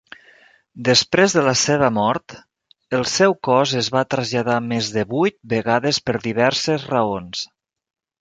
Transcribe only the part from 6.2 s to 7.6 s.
diverses raons.